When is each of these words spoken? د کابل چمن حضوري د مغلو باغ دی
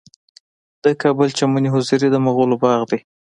د 0.83 0.85
کابل 1.01 1.29
چمن 1.37 1.63
حضوري 1.73 2.07
د 2.11 2.15
مغلو 2.25 2.55
باغ 2.61 2.81
دی 2.89 2.99